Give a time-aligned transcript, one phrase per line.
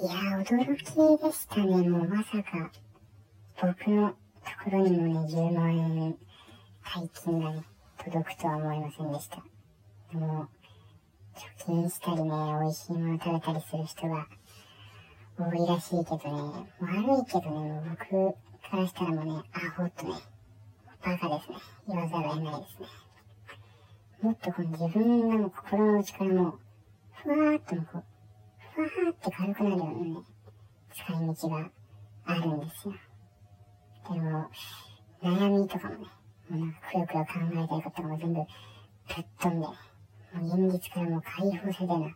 [0.00, 1.86] いや、驚きでしたね。
[1.90, 2.70] もうまさか、
[3.60, 4.16] 僕のと
[4.64, 6.16] ころにもね、10万円
[6.82, 7.62] 大金がね、
[7.98, 9.36] 届くとは思いませんでした。
[10.10, 10.48] でも、
[11.34, 14.26] 貯金したりね、美味しいもの食べたりする人が
[15.38, 20.14] 多いらしいけどね、悪いけどね、もう僕からしたらもうね、アホとね、
[21.04, 21.56] バカですね。
[21.88, 22.86] 言わざるを得ないですね。
[24.22, 26.58] もっとこの自分がもう心の内からもう、
[27.22, 30.24] ふわーっとこう、ーって軽くなるようなね、
[30.94, 31.70] 使い道が
[32.24, 32.94] あるんですよ。
[34.12, 34.50] でも、
[35.22, 36.06] 悩みとかもね、
[36.48, 39.74] もうなんかくよくよ考えたりことかも全部ぶっ飛んで、も
[40.34, 42.14] う現実からもう解放されたような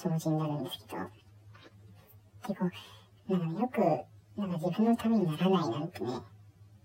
[0.00, 1.10] 気持ちになるんですけど、
[2.46, 2.70] 結構、
[3.28, 6.12] なんか、よく、なんか自分のためにならないなんてね、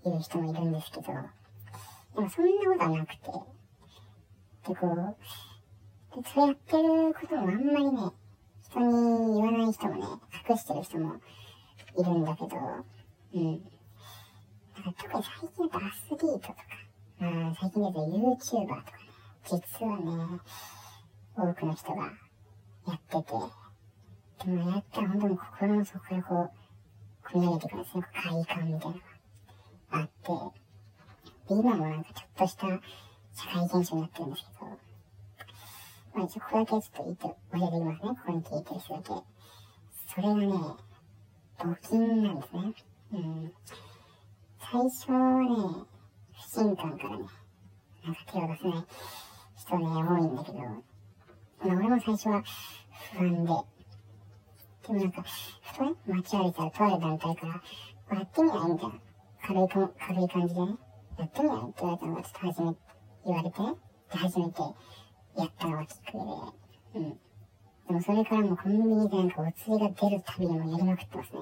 [0.04, 1.04] 言う人もいるんですけど、
[2.16, 3.32] でもそんなことはなくて、
[4.68, 8.12] で、こう、で、そうやってることもあんまりね、
[8.76, 10.02] 人に言わない人もね、
[10.50, 11.16] 隠してる人も
[11.98, 12.58] いるんだけど、
[13.34, 13.52] うん。
[14.84, 16.56] なんか特に最近だとアスリートとか、
[17.20, 19.06] まあ最近だと YouTuber とかね、
[19.46, 20.40] 実はね、
[21.38, 23.34] 多くの人がやってて、
[24.46, 26.52] でもやったら本当に心の底からこ
[27.24, 28.94] う、込み上げてくるんですね、快感みたいなのが
[29.92, 30.12] あって、
[31.48, 34.55] で、今もなんかちょっとした社会現象になってるんですけど、
[36.16, 39.12] まあ一応これだけちょっと言って、教えておきますね、ここに聞いてる人だけ。
[40.16, 40.48] それがね、
[41.60, 42.74] 募金なんですね。
[43.14, 43.54] うん。
[44.72, 45.86] 最初はね、
[46.34, 47.26] 不信感からね、
[48.06, 48.86] なんか手を出せない
[49.58, 52.44] 人ね、多いんだけど、まあ俺も最初は
[53.14, 53.50] 不安で、
[54.88, 57.48] でもなんか、ふとね、街歩いたらとある団体か
[58.10, 58.96] ら、やってみないみたいな、
[59.42, 60.78] 軽いか、軽い感じでね、
[61.18, 62.76] やってみないって言われたのがちょっと初め、
[63.26, 63.74] 言われてね、
[64.12, 64.62] で、初めて
[65.38, 66.54] やったのがきっか
[66.94, 67.20] けで、うん。
[67.88, 71.40] でもそれからもうコンビニでなんかお釣りが出るたびにもやりまくってますね。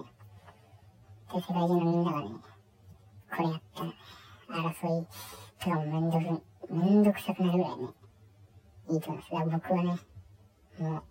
[1.34, 2.30] で、世界中のみんながね、
[3.36, 3.94] これやったら、
[4.72, 5.08] 争い
[5.60, 7.88] とかもめんどく、めんどくさくなるぐらいね、
[8.90, 9.32] いいと思います。
[9.32, 10.00] だから僕はね、
[10.80, 11.04] も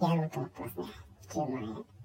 [0.00, 0.86] う、やろうと思ってますね。
[1.28, 1.95] 10万円。